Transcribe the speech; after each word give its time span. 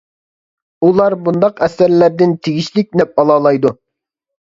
ئۇلار 0.87 1.17
بۇنداق 1.27 1.63
ئەسەرلەردىن 1.67 2.35
تېگىشلىك 2.43 3.01
نەپ 3.01 3.17
ئالالايدۇ. 3.27 3.79